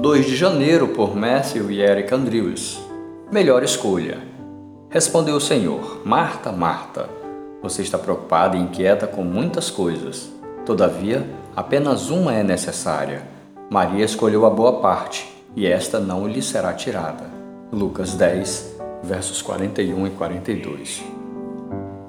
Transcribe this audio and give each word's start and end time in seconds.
2 0.00 0.26
de 0.26 0.36
janeiro 0.36 0.86
por 0.86 1.16
Matthew 1.16 1.72
e 1.72 1.80
Eric 1.80 2.14
Andrews. 2.14 2.80
Melhor 3.32 3.64
escolha. 3.64 4.18
Respondeu 4.88 5.34
o 5.34 5.40
Senhor: 5.40 6.02
Marta, 6.04 6.52
Marta, 6.52 7.08
você 7.60 7.82
está 7.82 7.98
preocupada 7.98 8.56
e 8.56 8.60
inquieta 8.60 9.08
com 9.08 9.24
muitas 9.24 9.70
coisas. 9.70 10.32
Todavia, 10.64 11.26
apenas 11.56 12.10
uma 12.10 12.32
é 12.32 12.44
necessária. 12.44 13.26
Maria 13.68 14.04
escolheu 14.04 14.46
a 14.46 14.50
boa 14.50 14.74
parte, 14.74 15.28
e 15.56 15.66
esta 15.66 15.98
não 15.98 16.28
lhe 16.28 16.42
será 16.42 16.72
tirada. 16.74 17.24
Lucas 17.72 18.14
10, 18.14 18.76
versos 19.02 19.42
41 19.42 20.06
e 20.06 20.10
42. 20.10 21.02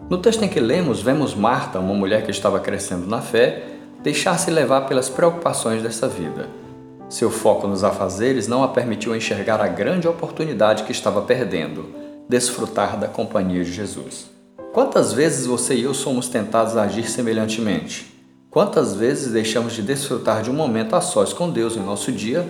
No 0.08 0.20
texto 0.20 0.44
em 0.44 0.48
que 0.48 0.60
lemos, 0.60 1.02
vemos 1.02 1.34
Marta, 1.34 1.80
uma 1.80 1.96
mulher 1.96 2.24
que 2.24 2.30
estava 2.30 2.60
crescendo 2.60 3.08
na 3.08 3.20
fé, 3.20 3.64
deixar-se 4.04 4.52
levar 4.52 4.82
pelas 4.82 5.10
preocupações 5.10 5.82
dessa 5.82 6.08
vida. 6.08 6.69
Seu 7.10 7.32
foco 7.32 7.68
nos 7.68 7.84
afazeres 7.84 8.48
não 8.48 8.64
a 8.64 8.68
permitiu 8.68 9.16
enxergar 9.16 9.60
a 9.60 9.68
grande 9.68 10.08
oportunidade 10.08 10.84
que 10.84 10.92
estava 10.92 11.24
perdendo, 11.24 11.88
desfrutar 12.30 13.00
da 13.00 13.08
companhia 13.08 13.64
de 13.64 13.74
Jesus. 13.74 14.30
Quantas 14.72 15.12
vezes 15.12 15.48
você 15.48 15.74
e 15.74 15.82
eu 15.82 15.96
somos 15.96 16.30
tentados 16.30 16.78
a 16.78 16.84
agir 16.84 17.10
semelhantemente? 17.10 18.14
Quantas 18.52 18.94
vezes 18.94 19.32
deixamos 19.32 19.74
de 19.74 19.82
desfrutar 19.82 20.44
de 20.44 20.52
um 20.52 20.54
momento 20.54 20.96
a 20.96 21.02
sós 21.02 21.34
com 21.34 21.50
Deus 21.50 21.76
em 21.76 21.80
nosso 21.80 22.12
dia 22.12 22.48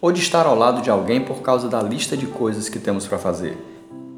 ou 0.00 0.10
de 0.10 0.20
estar 0.20 0.46
ao 0.46 0.56
lado 0.56 0.80
de 0.80 0.88
alguém 0.88 1.20
por 1.20 1.42
causa 1.42 1.68
da 1.68 1.82
lista 1.82 2.16
de 2.16 2.26
coisas 2.26 2.70
que 2.70 2.78
temos 2.78 3.06
para 3.06 3.18
fazer? 3.18 3.58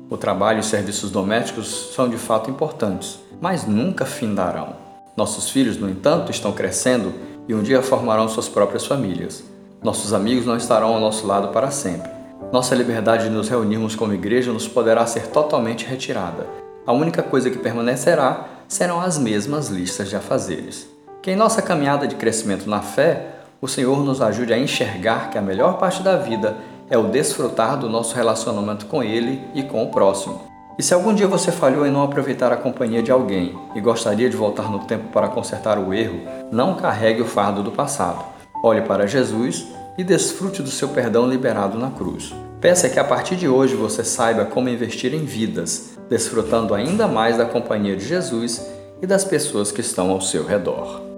O 0.09 0.17
trabalho 0.17 0.61
e 0.61 0.65
serviços 0.65 1.11
domésticos 1.11 1.91
são 1.93 2.09
de 2.09 2.17
fato 2.17 2.49
importantes, 2.49 3.19
mas 3.41 3.67
nunca 3.67 4.07
findarão. 4.07 4.77
Nossos 5.17 5.51
filhos, 5.51 5.77
no 5.77 5.91
entanto, 5.91 6.31
estão 6.31 6.53
crescendo 6.53 7.13
e 7.49 7.55
um 7.55 7.63
dia 7.65 7.83
formarão 7.83 8.29
suas 8.29 8.49
próprias 8.49 8.87
famílias. 8.87 9.52
Nossos 9.83 10.13
amigos 10.13 10.47
não 10.47 10.57
estarão 10.57 10.95
ao 10.95 11.01
nosso 11.01 11.27
lado 11.27 11.49
para 11.49 11.73
sempre. 11.73 12.09
Nossa 12.53 12.73
liberdade 12.73 13.25
de 13.25 13.31
nos 13.31 13.49
reunirmos 13.49 13.97
como 13.97 14.15
igreja 14.15 14.53
nos 14.53 14.69
poderá 14.69 15.05
ser 15.07 15.27
totalmente 15.27 15.85
retirada. 15.85 16.47
A 16.87 16.93
única 16.93 17.21
coisa 17.21 17.51
que 17.51 17.59
permanecerá 17.59 18.47
serão 18.69 19.01
as 19.01 19.19
mesmas 19.19 19.71
listas 19.71 20.09
de 20.09 20.15
afazeres. 20.15 20.89
Que 21.21 21.33
em 21.33 21.37
nossa 21.37 21.61
caminhada 21.61 22.07
de 22.07 22.15
crescimento 22.15 22.71
na 22.71 22.81
fé, 22.81 23.27
o 23.61 23.67
Senhor 23.67 24.05
nos 24.05 24.23
ajude 24.23 24.53
a 24.53 24.59
enxergar 24.59 25.31
que 25.31 25.39
a 25.39 25.43
melhor 25.43 25.79
parte 25.79 26.01
da 26.01 26.17
vida 26.17 26.57
é 26.89 26.97
o 26.97 27.09
desfrutar 27.09 27.77
do 27.77 27.89
nosso 27.89 28.15
relacionamento 28.15 28.87
com 28.87 29.03
Ele 29.03 29.43
e 29.53 29.65
com 29.65 29.83
o 29.83 29.91
próximo. 29.91 30.43
E 30.79 30.83
se 30.83 30.95
algum 30.95 31.13
dia 31.13 31.27
você 31.27 31.51
falhou 31.51 31.85
em 31.85 31.91
não 31.91 32.05
aproveitar 32.05 32.53
a 32.53 32.57
companhia 32.57 33.03
de 33.03 33.11
alguém 33.11 33.59
e 33.75 33.81
gostaria 33.81 34.31
de 34.31 34.37
voltar 34.37 34.71
no 34.71 34.79
tempo 34.81 35.09
para 35.13 35.29
consertar 35.29 35.77
o 35.77 35.93
erro, 35.93 36.21
não 36.53 36.77
carregue 36.77 37.21
o 37.21 37.27
fardo 37.27 37.65
do 37.65 37.73
passado. 37.73 38.32
Olhe 38.63 38.83
para 38.83 39.09
Jesus 39.09 39.67
e 39.99 40.05
desfrute 40.05 40.63
do 40.63 40.71
seu 40.71 40.89
perdão 40.91 41.29
liberado 41.29 41.77
na 41.77 41.91
cruz. 41.91 42.33
Peça 42.61 42.89
que 42.89 42.99
a 43.01 43.05
partir 43.05 43.35
de 43.35 43.49
hoje 43.49 43.75
você 43.75 44.05
saiba 44.05 44.45
como 44.45 44.69
investir 44.69 45.13
em 45.13 45.25
vidas, 45.25 45.99
desfrutando 46.09 46.73
ainda 46.73 47.09
mais 47.09 47.37
da 47.37 47.45
companhia 47.45 47.97
de 47.97 48.07
Jesus 48.07 48.65
e 49.03 49.07
das 49.07 49.25
pessoas 49.25 49.73
que 49.73 49.81
estão 49.81 50.11
ao 50.11 50.21
seu 50.21 50.47
redor. 50.47 51.12